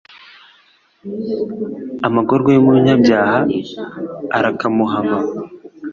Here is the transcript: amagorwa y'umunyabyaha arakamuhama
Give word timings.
amagorwa 2.07 2.49
y'umunyabyaha 2.51 3.37
arakamuhama 4.37 5.17